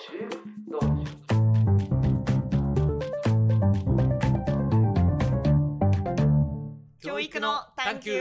[0.00, 0.90] しょう
[7.02, 8.12] 教育の探求。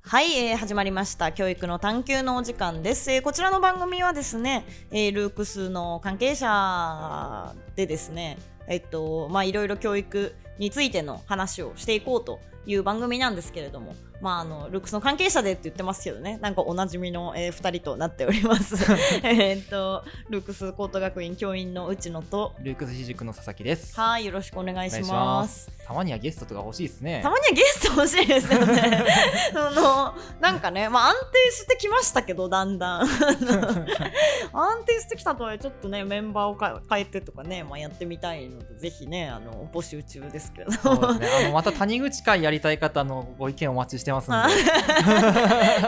[0.00, 1.32] はい、えー始まりました。
[1.32, 18.76] 教育の探求のお時間です、えーこちらの番組はですね、えールークスの関係者でですねえっとまあいろいろ教育についての話をしていこうという番組なんですけれどもまああのルークスの関係者でって言ってますけどねなんかおなじみの、え2人となっております
[19.22, 23.98] えっとルークス高等学院教員の内野とルークス私塾の佐々木です。
[23.98, 25.84] はいよろしくお願いしまますす。
[25.86, 27.20] たまにはゲストとか欲しいですね。
[27.22, 29.04] たまにはゲスト欲しいですよね。
[29.52, 33.00] そのなんかね、まあ、安定してきましたけどだんだん
[34.52, 41.28] 安定してきたとはちょっとねメンバーをか変えてとかね、まあ、やってみたいのでぜひねあの募集中ですけれどね。
[41.40, 44.38] あのまた谷口会やりたい方のご意見お待ちしてますんで。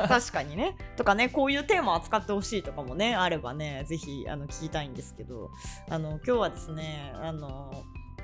[0.09, 0.77] 確かにね。
[0.97, 5.51] とかねこういうテーマを扱ってほしいとかもねあればねぜひあの聞きたいんですけど。
[5.88, 7.71] あの今日はですねあの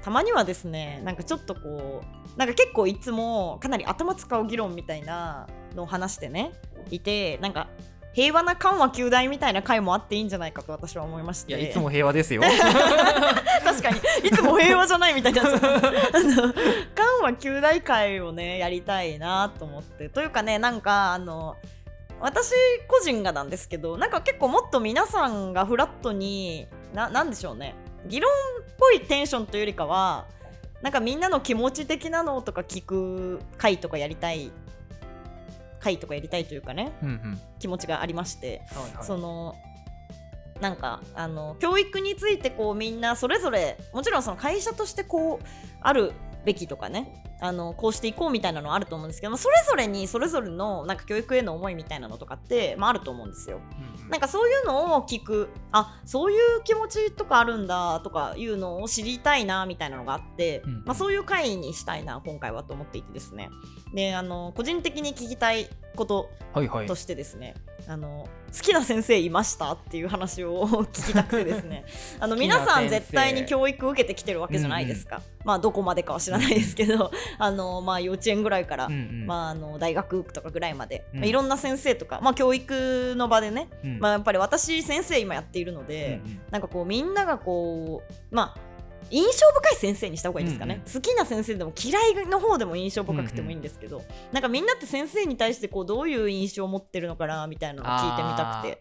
[0.03, 2.03] たまにはですねなんかちょっとこ
[2.34, 6.53] うなんか結構いつもかなり頭使う議論みたいなのを話してね
[6.91, 7.69] いてなんか
[8.12, 11.52] 平和な緩和旧大みたいな回もあっていいんじゃないかと私は思いまして。
[11.52, 12.42] いやいつも平和ですよ。
[13.64, 14.28] 確かに。
[14.28, 15.42] いつも平和じゃないみたいな。
[15.42, 15.72] あの緩
[17.22, 20.08] 和旧大会をねやりたいなと思って。
[20.10, 21.56] というかねなんかあの
[22.20, 22.52] 私
[22.86, 27.74] 個人がなんですけどなんか結構もっと皆さんがフラットにななんでしょうね。
[28.06, 28.34] 議論っ
[28.78, 30.26] ぽいテンションというよりかは
[30.82, 34.50] なんかみんなの気持ち的なのとか聞く回とかやりたい
[35.83, 37.41] 回とかやりたいというかねうんうん。
[37.58, 39.56] 気持ちがありましてはいはいその
[40.61, 45.47] なんかあの教育についてこうみんなそれぞれもちろんその会社としてこう
[45.80, 46.12] ある
[46.44, 53.58] べきとかねあのこうしていこうみたいなのはあると思うんですけど、まあ、それぞれにそれぞれのなんか教育への思いみたいなのとかって、まあ、あると思うんですよ。
[53.58, 53.86] うん。
[53.86, 63.48] うんなんかそういうのを聞くあそういう気持ちとかあるんだとかいうのを知りたいなみたいなのがあって、うんまあ、そういう回にしたいな今回はと思っていてですね。
[63.94, 66.86] であの個人的に聞きたいことはいはい。
[66.86, 66.94] と。
[66.94, 67.54] してですね、
[67.88, 71.84] あの好きな先生いましたっていう話を聞きたくてですね。
[72.20, 79.26] あの皆さん絶対に教育受けてきてるわけじゃないですか、まあどこまでかは知らないですけどあの、まあ、幼稚園ぐらいから、うんうん。
[79.26, 81.20] まあ、あの大学とかぐらいまで、うん。
[81.20, 83.98] まあ、いろんな先生とか、まあ、教育の場でね、うん。
[83.98, 86.41] まあ、やっぱり私先生今やっているので、うんうん。
[86.50, 88.60] なんかこうみんながこうまあ
[89.10, 98.81] 印象深い先生にした方がいいですかね、うん好きな先生でも嫌いの方でも印象深くてもいいんですけど、なんかみんなって先生に対してこうどういう印象を持ってるのかなみたいなのを聞いてみたくて。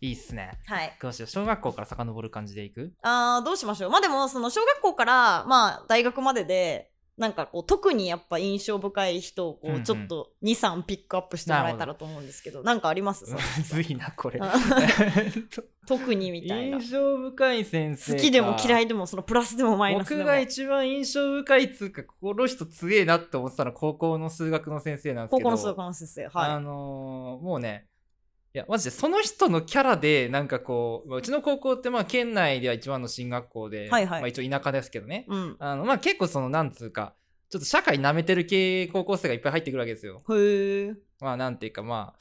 [0.00, 0.52] いいっすね。
[0.66, 0.96] はい。
[1.00, 2.92] どうしよう小学校から遡る感じでいく？
[3.02, 3.90] あーどうしましょう？
[3.90, 9.84] まあでもその小学校からまあ大学まででなんかこう特にやっぱ印象深い人をこうんううん。
[9.84, 13.26] ちょっと23ピックアップしてもらえたらと思うんですけどなんかあります？
[13.34, 14.38] むずいな、これ。
[14.40, 14.54] あ。
[15.86, 16.78] 特にみたいな。
[16.78, 18.18] 印象深い先生か。
[18.18, 20.20] 好きでも嫌いでもそのプラスでもマイナスでも。
[20.22, 25.44] 僕が一番印象深いっつうか、この人強えなって思ってたのは高校の数学の先生なんですけど。
[25.44, 26.32] 高校の数学の先生はい。
[26.50, 27.86] あのーもうね、
[28.54, 35.26] いや、マジでその人のキャラで、なんかこう、まあうちの高校ってまあ県内では一番の進学校で、はいはいまあ一応田舎ですけどね。
[35.28, 37.14] うんあの、まあ結構その、なんつうか、
[37.50, 40.22] ちょっと社会舐めてる系高校生がいっぱい入ってくるわけですよ。
[40.30, 42.18] へえまあなんていうかまあ、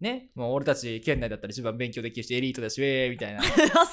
[0.00, 3.42] ね、もう俺たち県内だったら一番勉強できるし、エリートだし、ウェーみたいな。
[3.42, 3.84] い あそんな感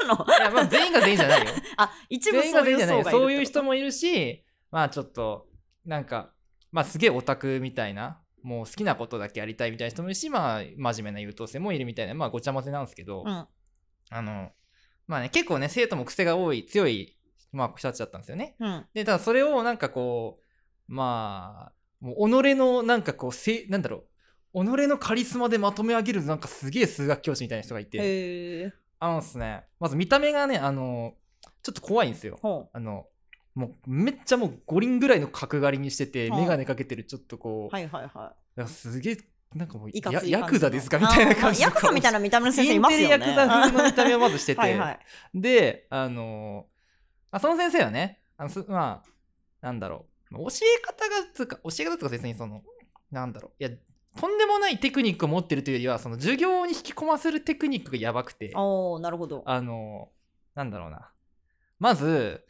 [0.00, 0.44] じなの？
[0.44, 1.46] や、まあ全員が全員じゃないよ。
[1.76, 3.04] あ一部全員が全員じゃないよ。
[3.10, 5.48] そういう人ももいるし、まあちょっと、
[5.84, 6.32] なんか、
[6.70, 13.46] まあすげえオタクみたいな、もう好きなことだけやりたいみたいな人もいるし、まあ真面目な優等生もいるみたいな、まあごちゃ混ぜなんですけど、うん。
[14.10, 14.50] あの、
[15.06, 17.16] まあね、結構ね、生徒も癖が多い、強い、
[17.52, 18.56] まあ人たちだったんですよね。
[18.58, 18.86] うん。
[18.94, 20.40] で、ただそれをなんかこ
[20.88, 24.04] う、まあ、もう己のなんかこう、せなんだろ
[24.52, 31.14] う、己のカリスマでまとめ上げるなんかすげえ数学教師みたいな人がいて、あのですね、まず見た目がね、あの、
[31.62, 32.38] ちょっと怖いんですよ。
[32.42, 33.06] ほあの、
[33.54, 39.18] もうめっちゃもう5輪ぐらいの角刈りにしてて、はあ眼鏡かけてるちょっとこう、うはいはいはなんかすげえ、
[39.54, 43.08] なんかもうやヤクザですかみたいな感じヤクザみたいな見た目の先生いますよね。
[43.08, 44.98] ヤクザ風の見た目をまずしてて、はいはい。
[45.34, 46.66] で、あの
[47.30, 52.62] あその先生はね、あのすまあ、なんだろう、教え方がつうか、教え方とか別にその、
[53.10, 53.70] なんだろう、いや、
[54.18, 59.42] とんでもないテクニックを持ってるというよりは、その授業に引き込ませるテクニックがやばくて、おおなるほど。
[59.46, 60.10] あの
[60.54, 61.10] なんだろうな。
[61.78, 62.44] まず、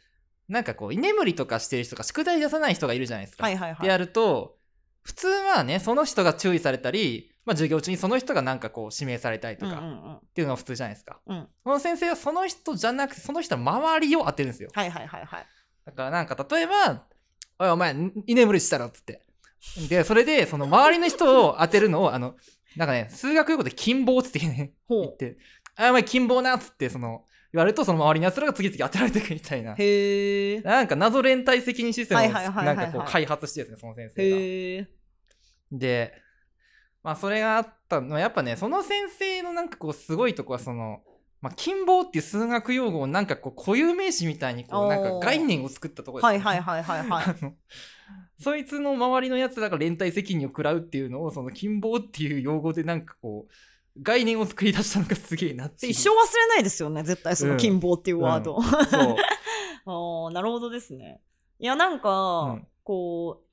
[0.47, 3.43] なんかこう、居眠りとかしてる人が宿題出さない人がいるじゃないですか。
[3.43, 4.57] はいはいはいでやると、
[5.01, 11.19] 普通はね、その人が注意されたり、まあ、授業中にその人がなんかこう指名されたりとかうんうんうんっていうのが普通じゃないですか。
[11.27, 14.69] うんその先生はその人じゃなくて、その人の周りを当てるんですよ。
[14.73, 15.45] はいはいはいはい
[15.85, 17.03] だからなんか例えば、
[17.59, 17.93] おいお前、
[18.25, 19.21] 居眠りしたろっつって。
[19.89, 22.35] で、それで、その周りの人を当てるのを、あの、
[22.77, 25.37] なんかね、数学用語で金棒っつってね、ほう言って、
[25.75, 29.75] あ、お前金棒なっつって、その、言われるとその周りのやつらが次々当てられていくみたいな。
[29.77, 34.37] へえなんか謎連帯責任システムをなんかこう開発してですねその先生が。
[34.37, 34.87] へえ
[35.71, 36.13] で
[37.03, 41.01] まあそれがあったのはやっぱねその先生のなんかこうすごいとこはその、
[41.41, 46.43] まあ、金棒っていう数学用語をなんかこう固有名詞みたいにこうなんか概念を作ったところですね。
[46.43, 47.53] はいはいはいはいはい
[48.41, 53.51] そいつの周りのやつらが連帯責任を食らうっていうのをその金棒っていう用語でなんかこう
[54.01, 59.15] 概念を作り出したのがすげえなって一生忘れないですよね絶対その金棒っていうワード、そう。
[59.85, 61.21] ああなるほどですね。
[61.59, 62.67] いやなんか、うん。
[62.83, 63.45] こう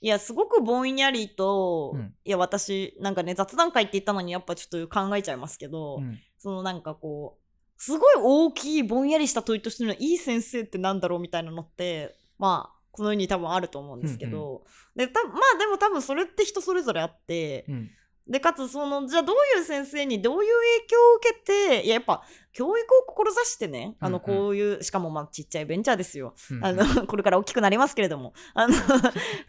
[0.00, 2.14] いやすごくぼんやりと、うん。
[2.24, 6.18] いや私なんかね雑談会って言ったのにやっぱちょっと考えちゃいますけど、うん。
[6.38, 14.64] そのなんかこうすごい大きいぼんやりした問いとしてのいい先生ってなんだろうみたいなのってまあこの世に多分あると思うんですけど、
[14.94, 17.90] でたまあでも多分それって人それぞれあって、うん
[18.28, 22.22] でかつそのじゃあどういう先生にどういう影響を受けていややっぱ
[22.52, 24.38] 教育を志してねあのうんうん。
[24.38, 26.34] こういう、しかもまあちっちゃいベンチャーですよ。
[26.50, 28.34] うんあの これから大きくなりますけれども。
[28.54, 28.74] あの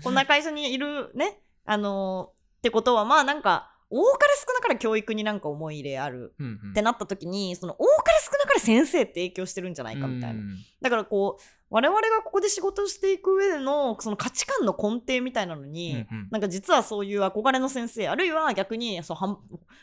[0.03, 6.33] こんな会社にいるねあのってことはまあなんか多かれ少なかれ教育になんか思い入れある。
[6.39, 6.71] うんうん。
[6.71, 10.39] ってなった時にその多かれ少なかれ先生って影響してるんじゃないかみたいな。
[10.39, 10.57] うん。
[10.81, 11.43] だからこう
[11.73, 16.27] 我々がここで仕事をしていく上でのその価値観の根底みたいなのに、うんうん。
[16.29, 19.39] なんか実はそういう憧れの先生あるいは逆にそう反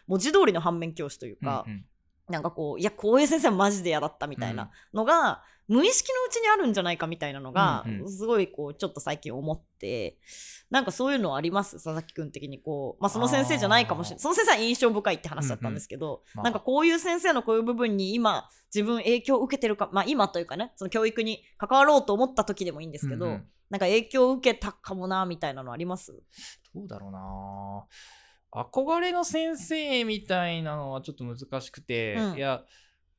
[0.07, 1.85] 文字通りの反面教師というか、うんうん
[2.31, 8.11] なんかこういやこういう先生はマジで嫌だったみたいなのが、無意識のうちにあるんじゃないかみたいなのが、うんうん。
[8.11, 10.19] すごいこうちょっと最近思って
[10.69, 11.75] なんかそういうのあります？
[11.75, 14.21] 佐々木君的にこう、まあ、その先生じゃないかもしれない。
[14.21, 16.45] その先生は印象深いって話だったんですけど、まあ。
[16.45, 23.45] なんかこういう先生のこういう部分に今自分影響を受けてるかまあ今というかねその教育に関わろうと思った時でもいいんですけど、うんうん。
[23.71, 26.13] なんか影響を受けたかもなみたいなのあります？
[26.75, 27.85] どうだろうな
[28.53, 32.37] 憧れの先生みたいなのはちょっと難しくて、うん。
[32.37, 32.63] いや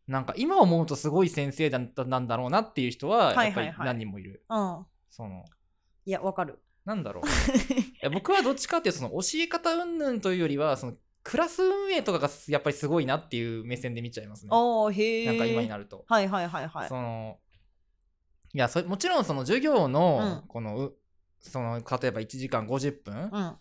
[0.08, 3.56] なんか今思うとすごい先生だったなんだろうなっていう人はやっぱりはい。
[3.56, 4.86] はいはい何人もいる、うん。
[5.10, 5.46] その
[6.06, 6.60] いやわかる。
[6.84, 7.26] なんだろう。
[7.72, 10.94] いや僕はどっちかっていうとその教え方云々というよりはその
[11.24, 14.50] クラス運営とかがやっぱりすごいなっていう目線で見ちゃいますね。
[14.52, 16.90] ああへえなんか今になると、はいはいはいはい。
[16.90, 17.40] その
[18.54, 20.48] いやそれもちろんその授業のうん。
[20.48, 20.98] この、う
[21.40, 23.58] その例えば1時間50分うん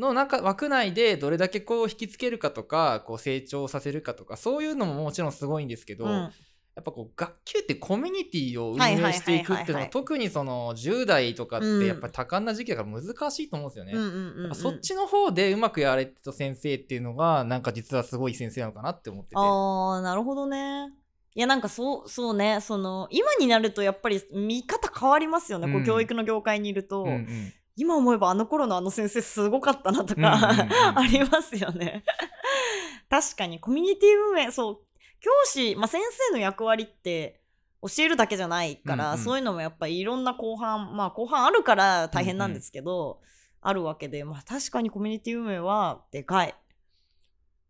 [0.00, 6.32] の中枠内でどれだけこう引きつけるかとかこう成長させるかとかそういうのももちろんすごいんですけど、うん。
[6.76, 14.54] やっぱこう学級ってコミュニティを運営していくっていうのは特にその10代とかっうんてやっぱり多感な時期だから難しいと思うんですよね。
[14.54, 19.36] そっちの方でうまくやられてた先生っていうのがなんか実はすごい先生なのかなって思ってて。
[19.36, 20.92] ああなるほどね。
[21.34, 22.60] いやなんかそうそうね。
[22.60, 25.84] その今になるとやっぱり見方変わりますよね、こううん。
[25.84, 32.04] 教育の業界にいると、うんうん今思えばあの頃のあの先生すごかったなとか、うんうんうん ありますよね。
[33.08, 34.78] 確かにコミュニティ運営そう
[35.20, 37.40] 教師、まあ、先生の役割って
[37.82, 39.24] 教えるだけじゃないから、うんうん。
[39.24, 43.20] そういうのもやっぱりいろんな後半まあ後半あるから大変なんですけど、
[43.60, 46.54] あるわけで、まあ、確かにコミュニティ運営はでかい。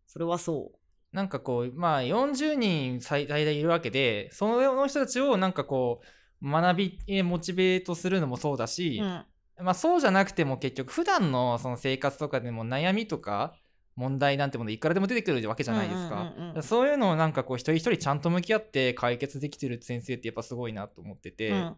[0.07, 0.77] それはそう。
[1.11, 6.01] なんかこうまあ40人最大でいるわけでその人たちをなんかこ
[6.41, 9.25] う学びへモチベートするのもそうだし、うん
[9.63, 13.53] まあそうじゃなくても結局普段のその生活とかでも悩みとか
[13.95, 16.33] 問題なんてものいくらでも出てくるわけじゃないですか。
[16.37, 21.75] うんうんうんうんそういうのをなんかこう一人一人ちゃんと向き合って解決できてる先生ってやっぱすごいなと思ってて、うん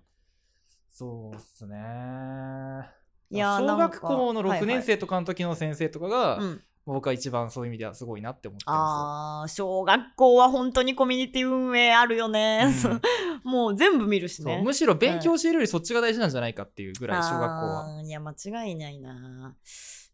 [0.90, 1.75] そうっすね。
[3.32, 13.02] いやー小学校の6年生とかの時の先生とかが、うん僕は一番そういう意味ではすごいなって思ってまあー小学校は本当にコミュニティ運営あるよね、うん。
[13.50, 14.62] もう全部見るしね。
[14.63, 18.02] むしろ勉強教えるよりそっちが大事なんじゃないかっていうぐらい小学校は。
[18.04, 19.56] いや間違いないな。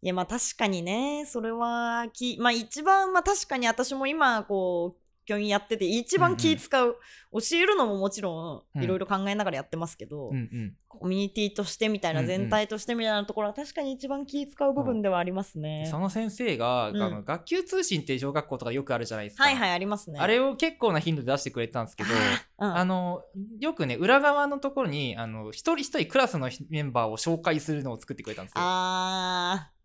[0.02, 1.26] いやまあ確かにね。
[1.26, 6.96] それはきまあ一番まあ確かに私も今こう教員やってて一番気使う、
[7.32, 8.80] 教えるのももちろうん。
[8.80, 10.76] んいろいろ考えながらやってますけど、うんうん。
[10.88, 12.28] コミュニティとしてみたいなうんうん。
[12.28, 19.44] 全体としてみたいなところは確かに一番気使う部分ではありますね、その先生が、学級通信って小学校とかよくあるじゃないですか。
[19.44, 20.18] はいはいありますね。
[20.18, 22.10] あれを結構な頻度で出してくれてたんですけど、
[22.58, 22.76] うん。
[22.76, 23.22] あの
[23.58, 28.58] よくね裏側のところにあの一人一人クラスのメンバーを紹介するのを作ってくれたんですよ。
[28.62, 29.79] あー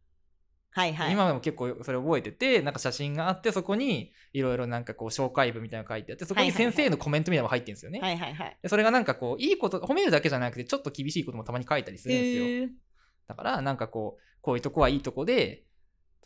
[0.76, 8.02] はいはい今でも結構それ覚えててなんか写真があってそこにいろいろなんかこう紹介文みたいなの書いてあってそこに先生のコメントみたいなのが入ってるんですよね。
[8.02, 12.70] はいはいはいでそれがなんかこういいこと褒めるだけじゃなくてちょっと厳しいこともたまに書いたりするんですよ。
[13.28, 15.64] だからなんかこうこういうとこはいいとこで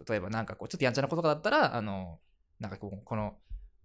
[0.08, 2.20] 例えばなんかこうちょっとやんちゃなこととかだったらあの
[2.60, 3.36] なんかこうこの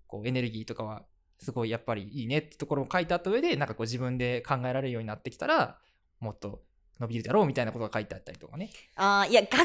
[0.07, 1.05] こうエネルギーとかは
[1.41, 5.79] すごいやっぱりいいねってところを書いてあった上でなんかこう自分で考えられるようになってきたら
[6.21, 6.63] もっと
[7.01, 8.71] 伸びるだろうみたいなことが書いてあったりとかね。
[8.97, 9.59] あーいや学級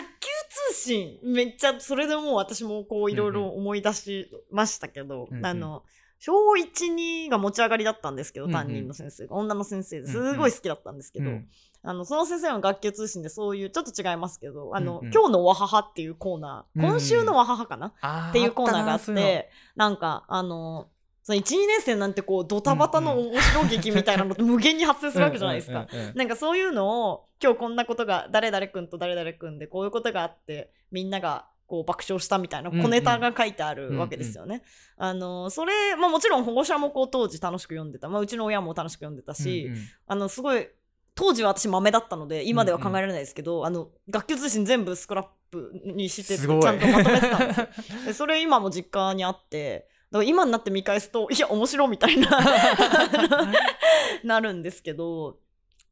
[0.50, 5.84] 通信めっちゃそれでもう私もこういろいろ思い出しましたけど、うんうんあの
[6.22, 8.58] 小12が持ち上がりだったんですけどうんうん。
[8.58, 11.48] 担任の先生が、女の先生ですごい好きだったんですけど、うん
[11.82, 15.06] あのその先生の学級通信でそういうちょっと違いますけど「あのうん。
[15.08, 16.91] うん今日のわはは」っていうコーナー、うんうん。
[16.91, 17.94] 今週のわははかな？
[18.01, 20.89] あーっていうコーナーがあってなんかあの
[21.24, 25.88] その12年生なんてこうドタバタの面白劇みたいなのって無限に発生するわけじゃないですか。
[25.89, 26.18] うんうんうんうん。
[26.18, 32.84] なんかそういうのを今日こんなことが誰々君と誰々君でこういうことがあってみんながこう爆笑したみたいなうんうん。
[32.84, 34.63] 小ネタが書いてあるわけですよね。
[34.98, 39.81] あのそれ、まあ、もちろん保護者もこう当時楽しく読んでた、まあ、うちの親も楽しく読んでたし、うんうん。
[40.08, 40.67] あのすごい
[41.15, 47.67] 当時は私豆だったので今では考えられないですけど、あの学級通信全部スクラップにしてちゃんとまとめてたんですよ。
[48.05, 52.29] でそれ今も実家にあってだから今になって見返すといや面白いみたいな
[54.24, 55.38] なるんですけど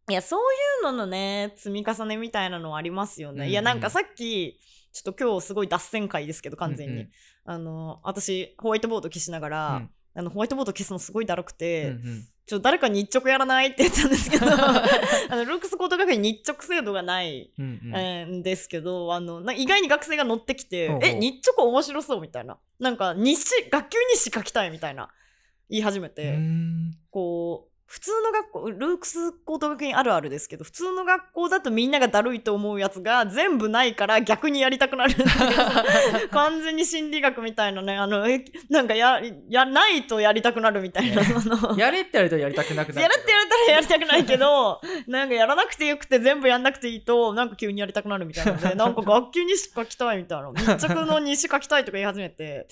[0.10, 0.44] いやそうい
[0.82, 3.36] うののね積み重ねみたいなのはありますよね。
[3.36, 3.50] うんうん。
[3.50, 4.60] いやなんかさっき
[4.94, 7.10] ちょっと今日すごい脱線会ですけど完全に、うんうん。
[7.46, 9.90] あの私ホワイトボード消しながら、うん。
[10.16, 12.28] あのホワイトボード消すのすごいだるくて、うんうん。
[12.46, 21.10] ちょ誰か日直やらないって言ったんですけど あのルークス高等学院日直制度がないうんですけどあのな意外に学生が乗ってきて「ほうほう。
[21.10, 22.58] え日直面白そう」みたいな。
[22.80, 25.10] なんか日誌学級日誌書きたいみたいな
[25.70, 26.40] 言い始めて、
[27.12, 35.15] こう普通の学校ルークス高等学院あるあるですけど普通の学校だとみんながだるいと思うやつが全部ないから逆にやりたくなる
[36.32, 37.98] 完全に心理学みたいなね。
[37.98, 41.22] あのえなんかややないとやりたくなるみたいな。
[41.77, 51.20] やれってやるとやりたくなくなるやるって言われたらやりたくないけど、なんかやらなくてよくて全部やんなくていいと、なんか急にやりたくなるみたいなので、なんか学級にし書きたいみたいな、密着の。
[51.20, 52.67] 日誌書きたいとか言い始めて、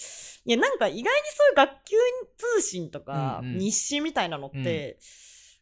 [0.45, 1.95] いや、なんか意外にそういう学級
[2.37, 4.97] 通信とか、うんうん日誌みたいなのって、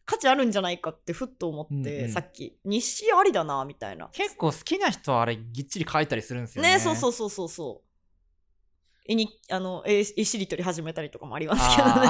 [0.06, 4.10] 価値あるんじゃないかってふっと思って、うんうんさっき、日誌ありだな、みたいな。
[4.12, 7.94] 結構好きな人はあれぎっちり書いたりするんですよねねそうそうそうそうそう。
[9.06, 12.08] 絵に、あの、絵絵しりとり始めたりとかもありますけどね。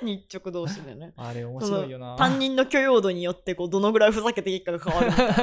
[0.02, 1.12] 日直同士でね。
[1.16, 5.34] あれ面白いよな担任の許容度によってこうどのぐらいふざけていいかが変わるみたいな。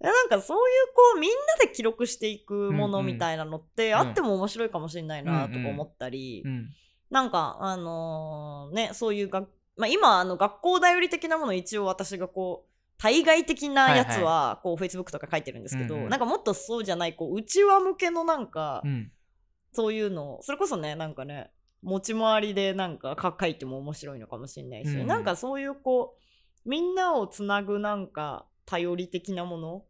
[0.00, 6.68] なんかそういうこうみんなで記録していくものみたいなのってうんうんあっても面白いかもしれないなとか思ったり、うん
[7.10, 9.46] なんかあのーねそういうが、
[9.78, 16.08] まあ、今あの学校だより的なものを一応私がこう対外的なやつはこう Facebook とか書いてるんですけど、うんうん。
[16.08, 19.12] なんかもっとそうじゃないこう内輪向けのなんか、うん。
[19.72, 25.06] そういうのをそれこそねなんかね持ち回りでなんかか書いても面白いのかもしれないし、うん。
[25.06, 26.16] なんかそういうこ
[26.66, 29.84] うみんなをつなぐなんか便り的なもの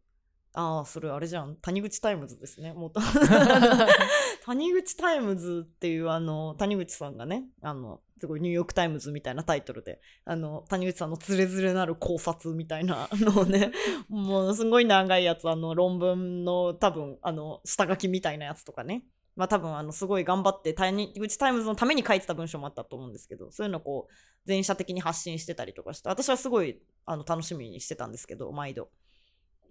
[0.53, 1.55] ああそれあれじゃん。
[1.57, 2.73] 谷口タイムズですね。
[2.73, 3.01] もっと
[4.45, 13.71] 谷口タイムズっていうあの谷口さんがねあのすごいニューヨーク・タイムズみたいなタイトルであの谷口さんのつれづれなる考察みたいな のをね
[14.07, 19.05] もうすごい長いやつあの論文の多分あの下書きみたいなやつとかね。
[19.35, 24.13] まあ多分あのすごい頑張って谷口タイムズのために書いてた文章もあったと思うんですけどそういうのをこう
[24.45, 28.89] 全社的に発信してたりとかして私はすごいあの楽しみにしてたんですけど毎度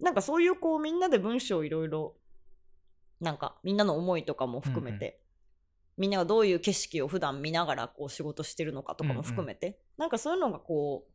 [0.01, 2.15] なんかそういうこうみんなで文章をいろいろ
[3.19, 5.19] なんかみんなの思いとかも含めて、
[5.97, 11.05] みんながどういう景色を普段見ながらこう仕事してるのかとかも含めて、なんかそういうのがこ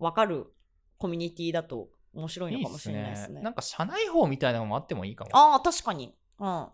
[0.00, 0.46] う分かる
[0.98, 3.40] コミュニティだと面白いのかもしれないですね。
[3.40, 5.30] なんか社内法みたいなのもあってもいいかも。
[5.34, 6.14] ああ確かに。
[6.40, 6.66] うん。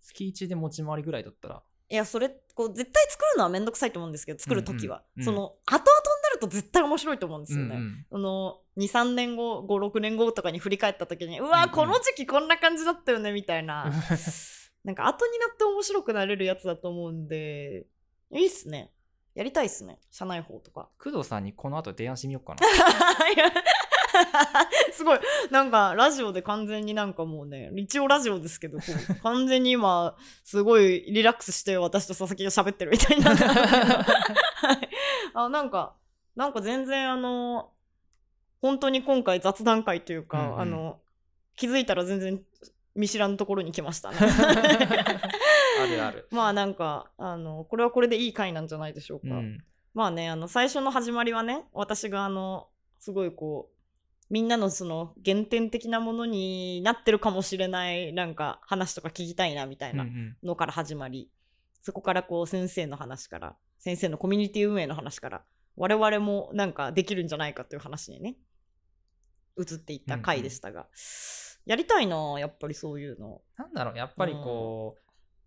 [0.00, 1.62] 月1で持ち回りぐらいだったら。
[1.90, 5.82] いやそれこう絶対作るのはめんどくさいと思うんですけど作る時は、うんうんその後々
[6.42, 7.76] と絶対面白いと思うんですよね。
[8.10, 13.92] うんの23年後56年後とかに振り返った時にうわ、この時期こんな感じだったよねみたいな。
[14.84, 17.86] なんか後になって面白くなれるやつだと思うんで
[18.32, 18.92] いいっすね。
[19.34, 19.98] やりたいっすね。
[20.10, 20.88] 社内法とか。
[20.98, 22.60] 工藤さんにこの後提案してみようかな。
[24.92, 25.18] すごい。
[25.50, 28.78] なんかラジオで完全になんかもうね一応ラジオですけど
[29.22, 33.32] 完全に今すごいリラックスして私と佐々木が喋ってるみたいにな
[35.34, 35.94] あなんか
[36.36, 37.70] なんか全然あの
[38.60, 40.60] 本当に今回雑談会というか、うんうん。
[40.60, 41.00] あの
[41.56, 42.40] 気づいたら全然
[42.94, 44.16] 見知らぬところに来ましたね。
[44.20, 60.36] あるある、 まあなんかあのこれはこれでいい回なんじゃないでしょうか、うん、まあねあの最初の始まりはね私があのすごいこうみんなのその原点的なものになってるかもしれないなんか話とか聞きたいなみたいなうんうん。
[60.42, 61.30] のから始まり、
[61.80, 65.44] そこからこう先生の話から先生のコミュニティ運営の話から
[65.76, 68.36] 我々もなんかできるんじゃないかという話にね
[69.58, 70.86] 移っていった回でしたが、
[71.66, 73.42] やりたいなやっぱりそういうの。
[73.56, 75.02] なんだろうやっぱりこう、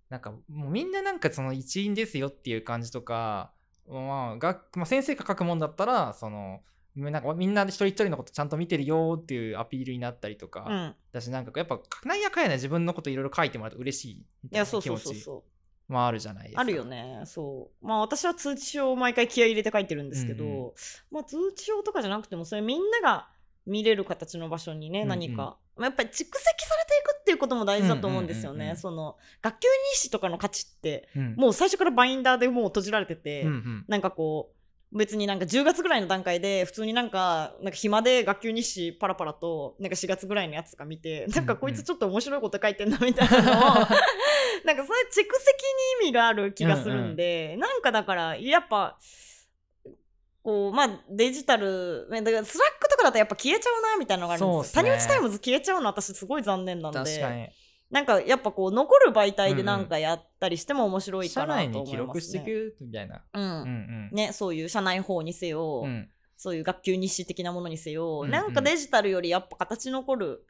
[0.10, 3.52] なんかもうみんななんかその一員ですよっていう感じとか、
[3.88, 6.62] まあ、学まあ先生が書くもんだったらその
[6.96, 10.96] なんかみんな一人一人のことちゃんと見てるよっていうアピールになったりとか、うん。
[11.12, 15.30] だしなんかやっぱなんやかんやね自分のこといろいろ書いてもらうと嬉しいみいやそうたいな気持ち
[15.88, 16.62] そうそうそうもあるじゃないですか。
[16.62, 17.22] あるよね。
[17.26, 17.86] そう。
[17.86, 20.72] まあ私は通知表を毎回気合い入れて書いてるんですけど、うんうん。
[21.12, 23.30] まあ通知表とかじゃなくてもそれみんなが
[23.66, 25.10] 見れる形の場所にね、うんうん。
[25.10, 28.78] 何か、まあ、やっぱり蓄積されていくっていうことも大事だと思うんですよね、うんうんうんうん。
[28.78, 31.36] その学級日誌とかの価値ってうん。
[31.36, 33.86] もう最初からバインダーでもう閉じられてて、うんうん。
[33.88, 34.56] なんかこう
[34.96, 43.86] 別になんか10月ぐらいの段階で普通になんかなんか暇で学級日誌パラパラとなんか4月ぐらいのやつとか見てなんかこいつちょっと面白いこと書いてんなみたいなのを
[44.66, 48.98] なんかそういう蓄積に意味がある気がするんで、なんかだからやっぱ
[50.44, 54.84] こうまあデジタルねだからスラックとかだとやっぱ消えちゃうなみたいなのがあるんですよ。
[54.84, 57.54] 谷口タイムズ消えちゃうの私すごい残念なんで
[57.92, 63.24] なんかやっぱこう残る媒体でなんかやったりしても面白いかなと思います、ね、に記録していくみたいな。
[63.34, 63.44] うん。
[63.44, 63.50] うん
[64.12, 64.16] うん。
[64.16, 66.10] ね、そういう社内法にせよ、うん。
[66.36, 68.32] そういう学級日誌的なものにせよ、うんうん。
[68.32, 70.46] なんかデジタルよりやっぱ形残る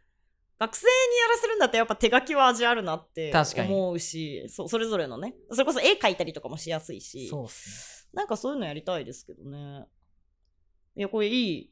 [0.58, 5.36] 学生にやらせるんだったらやっぱ手書きは味あるなって思うしそうそれぞれのね。
[5.52, 7.28] それこそ絵描いたりとかもしやすいし。
[7.28, 9.86] そうっすなんかそういうのやりたいですけどね。
[10.96, 11.72] いやこれいい。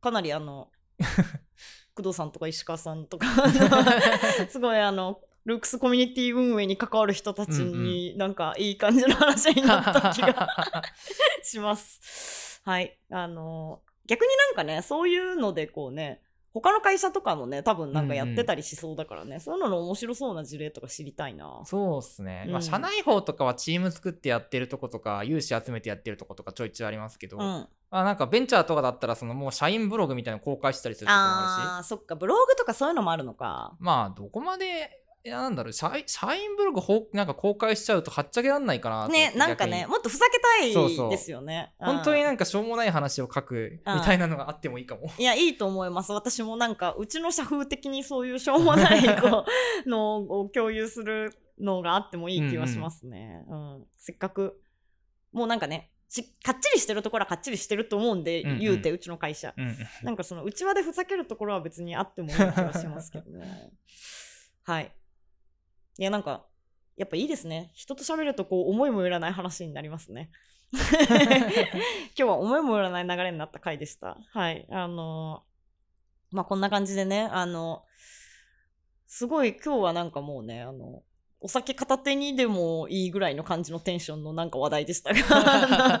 [0.00, 0.70] かなりあの
[1.94, 3.26] 工藤さんとか石川さんとか
[4.48, 10.48] すごいあのルークスコミュニティ運営に関わる人たちになんかいい感じの話になった気が
[11.42, 12.60] します。
[12.64, 12.98] はい。
[13.10, 21.62] あの、逆になんかね、そういうのでこうね、他の会社とかもね、多分なんかやってたりしそうだからね、そういうのの面白そうな事例とか知りたいな。
[21.64, 22.46] そうっすね。
[22.48, 27.42] まあ、うん社内法とかはチーム作ってやってるとことか、有志集めてやってるとことかちょいちょいありますけど、うん。
[27.42, 33.76] まあ、なんかベンチャーとかだったら、そのもう社員ブログみたいなの公開したりするとこもあるし、あー、そっか、ブログとかそういうのもあるのか。
[33.80, 41.74] まあ、どこまで、なんだろう社員、社員ブログほうなんか公開しちゃうとはっちゃけらんないかなね、なんかね、もっとふざけたいそうそうですよね。
[41.78, 45.10] 本当にうんなんかしょうもない話を書くみたいなのがあってもいいかも。
[45.18, 46.12] いや、いいと思います。
[46.12, 49.44] 私もなんか、うちの社風的にそういうしょうもないこ
[49.84, 53.44] うのを共有するのがあってもいい気はしますね。
[53.48, 54.58] うんせっかく、
[55.32, 59.52] もうなんかね、しかっちりしてるところはかっちりしてると思うんで、うんうん言うて、うちの会社。
[59.56, 63.70] うん、なんかその、内輪でふざけるところは別にあってもいい気はしますけどね。
[64.64, 64.92] はい。
[65.98, 66.46] いや、なんか、
[66.96, 67.70] やっぱいいですね。
[67.74, 70.30] 人と喋るとこう、思いもよらない話になりますね。
[70.72, 70.80] 今
[72.14, 74.16] 日は思いもよらない流れになった回でした。
[74.32, 74.66] はい。
[74.70, 77.84] あのーまあ、こんな感じでね、あの、
[79.06, 81.02] すごい今日はなんかもうね、あの、
[81.40, 86.00] お酒片手にでもいいぐらいの感じのテンションのなんか話題でしたが、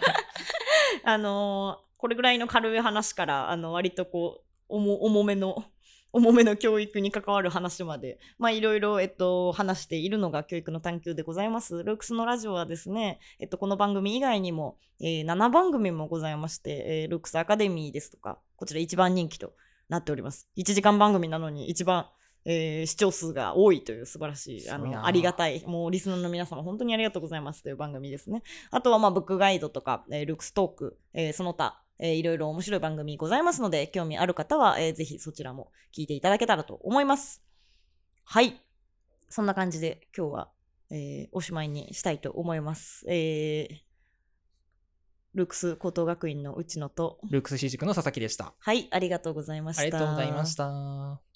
[1.04, 5.64] あのーこれぐらいの軽い話から、あの、割とこう、重重めの、
[6.12, 11.84] 重めの教育に関わる話まで、まあいろいろ、えっと、話しているのが教育の探求でございます。
[11.84, 19.52] ルークスのラジオはですね、えっと、この番組以外にも、えー7番組もございまして、えールークスアカデミーですとか、こちら一番人気と
[19.88, 20.48] なっております。
[20.56, 22.06] 1時間番組なのに一番、
[22.44, 28.42] えー視聴数が多いという素晴らしい、あの、ありがたい、もうリスナーの皆様本当にありがとうございますという番組ですね。
[28.70, 37.42] あとは、まあ、ブックガイドとか、えールークストーク、えーその他、えーいろいろ面白い番組ございますので、興味ある方は、えーぜひそちらも聞いていただけたらと思います。
[38.24, 38.60] はい。
[39.28, 40.50] そんな感じで今日は、
[40.90, 43.04] えーおしまいにしたいと思います。
[43.08, 43.76] えー
[45.32, 48.52] ルークス高等学院の内野と、ルークスシー塾の佐々木でした。
[48.58, 49.82] はい、ありがとうございました。
[49.82, 51.29] ありがとうございました。